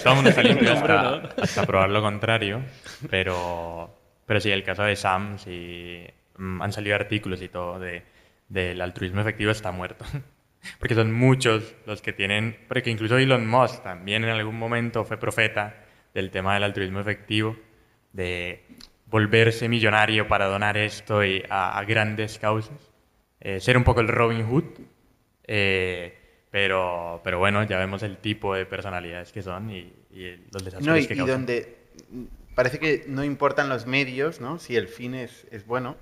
[0.00, 2.62] todo el mundo está limpio hasta, probar lo contrario,
[3.10, 3.92] pero,
[4.26, 8.04] pero sí, el caso de Sam, sí, mm, han salido artículos y todo de,
[8.48, 10.04] del altruismo efectivo está muerto.
[10.78, 15.18] Porque son muchos los que tienen, porque incluso Elon Musk también en algún momento fue
[15.18, 17.54] profeta del tema del altruismo efectivo,
[18.14, 18.64] de
[19.06, 22.92] volverse millonario para donar esto y a, grandes causas,
[23.40, 24.64] eh, ser un poco el Robin Hood,
[25.46, 26.16] eh,
[26.50, 29.92] pero, pero bueno, ya vemos el tipo de personalidades que son y,
[30.50, 31.76] los desastres no, y, que y donde
[32.54, 34.58] parece que no importan los medios, ¿no?
[34.58, 35.96] Si el fin es, es bueno,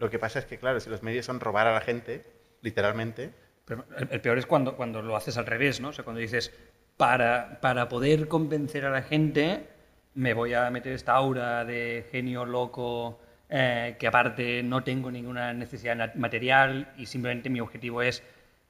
[0.00, 2.24] lo que pasa es que, claro, si los medios son robar a la gente,
[2.62, 3.32] literalmente...
[3.66, 5.90] Pero el, peor es cuando, cuando lo haces al revés, ¿no?
[5.90, 6.52] O sea, cuando dices,
[6.96, 9.68] para, para poder convencer a la gente,
[10.14, 15.52] me voy a meter esta aura de genio loco, eh, que aparte no tengo ninguna
[15.52, 18.22] necesidad material y simplemente mi objetivo es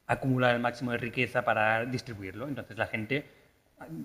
[0.07, 2.49] acumular el máximo de riqueza para distribuirlo.
[2.49, 3.25] Entonces la gente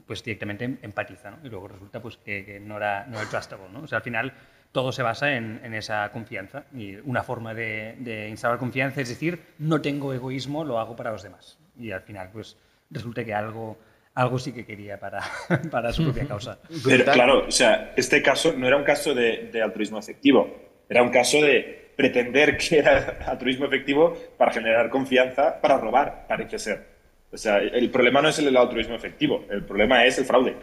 [0.06, 1.38] pues directamente empatiza, ¿no?
[1.44, 3.82] Y luego resulta pues que, no, era, no era trustable, ¿no?
[3.82, 4.34] O sea, al final
[4.76, 9.08] todo se basa en, en esa confianza y una forma de, de, instalar confianza es
[9.08, 11.58] decir, no tengo egoísmo, lo hago para los demás.
[11.80, 12.58] Y al final pues
[12.92, 13.78] resulta que algo,
[14.16, 15.22] algo sí que quería para,
[15.72, 16.60] para su propia causa.
[16.84, 20.54] Pero claro, o sea, este caso no era un caso de, de altruismo efectivo,
[20.90, 26.60] era un caso de pretender que era altruismo efectivo para generar confianza, para robar, parece
[26.60, 26.86] ser.
[27.32, 30.58] O sea, el problema no es el altruismo efectivo, el problema es el fraude.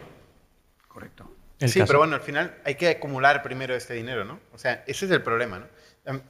[0.87, 1.32] Correcto.
[1.59, 4.39] Sí, pero bueno, al final hay que acumular primero este dinero, ¿no?
[4.53, 6.21] O sea, ese es el problema, ¿no?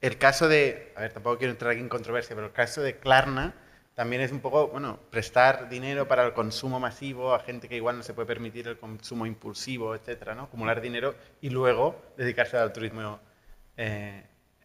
[0.00, 2.98] El caso de, a ver, tampoco quiero entrar aquí en controversia, pero el caso de
[2.98, 3.54] Klarna
[3.94, 7.96] también es un poco, bueno, prestar dinero para el consumo masivo a gente que igual
[7.96, 10.44] no se puede permitir el consumo impulsivo, etcétera, ¿no?
[10.44, 13.18] Acumular dinero y luego dedicarse al altruismo
[13.76, 14.22] eh,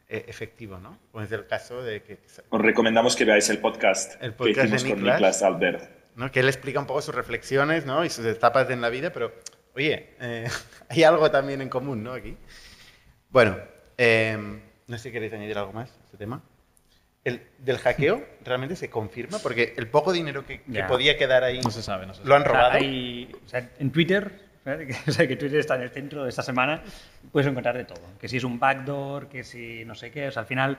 [0.08, 0.99] e, efectivo, ¿no?
[1.12, 2.19] Como es el caso de que...
[2.49, 5.89] Os recomendamos que veáis el podcast, el podcast que hicimos con Niklas Albert.
[6.15, 6.32] ¿no?
[6.32, 8.06] Que él explica un poco sus reflexiones, ¿no?
[8.06, 9.34] Y sus etapas en la vida, pero,
[9.75, 10.47] oye, eh,
[10.89, 12.13] hay algo también en común, ¿no?
[12.13, 12.38] Aquí.
[13.29, 13.57] Bueno,
[13.97, 14.38] eh,
[14.88, 16.41] no sé si queréis añadir algo más a este tema.
[17.23, 21.62] El, del hackeo realmente se confirma porque el poco dinero que, que podía quedar ahí
[21.62, 22.29] no se sabe, no se sabe.
[22.29, 22.77] lo han robado.
[22.77, 24.43] O sea, en Twitter
[25.07, 26.81] o sea, que Twitter está en el centro de esta semana,
[27.31, 28.01] puedes encontrar de todo.
[28.19, 30.27] Que si es un backdoor, que si no sé qué.
[30.27, 30.77] O sea, al final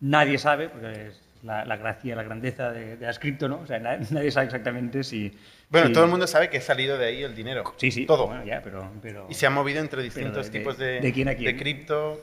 [0.00, 3.60] nadie sabe, porque es la, la gracia, la grandeza de, de, las cripto, ¿no?
[3.60, 5.32] O sea, nadie, sabe exactamente si...
[5.68, 5.92] Bueno, si...
[5.92, 7.74] todo el mundo sabe que ha salido de ahí el dinero.
[7.76, 8.06] Sí, sí.
[8.06, 8.26] Todo.
[8.26, 11.28] Bueno, ya, pero, pero, Y se ha movido entre distintos de, tipos de, de, quién
[11.28, 11.56] a quién?
[11.56, 12.20] de cripto.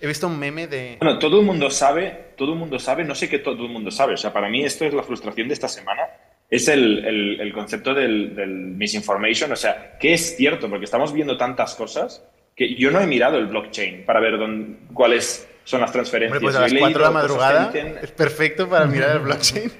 [0.00, 0.96] He visto un meme de...
[1.00, 3.90] Bueno, todo el mundo sabe, todo el mundo sabe, no sé qué todo el mundo
[3.90, 4.14] sabe.
[4.14, 6.02] O sea, para mí esto es la frustración de esta semana
[6.50, 11.12] es el, el, el concepto del, del, misinformation, o sea, que es cierto, porque estamos
[11.12, 15.80] viendo tantas cosas que yo no he mirado el blockchain para ver dónde, cuáles son
[15.80, 16.38] las transferencias.
[16.38, 17.98] Hombre, pues a las 4 de la madrugada dicen...
[18.00, 19.72] es perfecto para mirar el blockchain.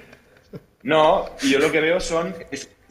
[0.83, 2.35] No, y yo lo que veo son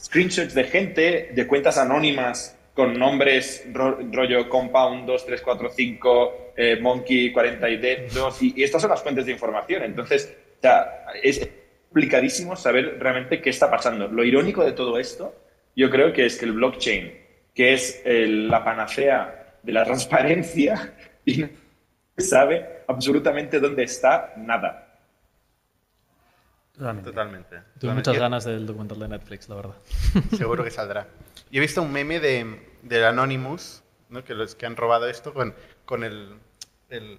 [0.01, 8.43] screenshots de gente, de cuentas anónimas con nombres ro rollo Compound 2345, eh, Monkey 42,
[8.43, 9.83] y, y estas son las fuentes de información.
[9.83, 11.49] Entonces, o sea, es
[11.89, 14.09] complicadísimo saber realmente qué está pasando.
[14.09, 15.35] Lo irónico de todo esto,
[15.75, 17.13] yo creo que es que el blockchain,
[17.55, 20.95] que es el, la panacea de la transparencia,
[21.27, 21.45] y
[22.19, 24.87] sabe absolutamente dónde está nada.
[26.73, 27.11] Totalmente.
[27.11, 27.63] Totalmente.
[27.79, 29.75] Tuve muchas ganas del documental de Netflix, la verdad.
[30.37, 31.07] Seguro que saldrá.
[31.51, 34.25] Yo he visto un meme de, del Anonymous, ¿no?
[34.25, 35.55] que los que han robado esto con,
[35.87, 36.35] con el,
[36.91, 37.19] el